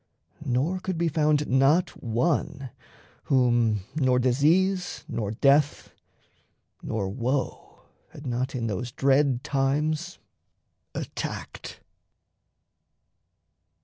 Nor 0.43 0.79
could 0.79 0.97
be 0.97 1.09
found 1.09 1.47
not 1.47 1.91
one, 2.03 2.71
whom 3.25 3.81
nor 3.95 4.17
disease 4.17 5.03
Nor 5.07 5.29
death, 5.29 5.91
nor 6.81 7.07
woe 7.07 7.83
had 8.09 8.25
not 8.25 8.55
in 8.55 8.65
those 8.65 8.91
dread 8.91 9.43
times 9.43 10.17
Attacked. 10.95 11.81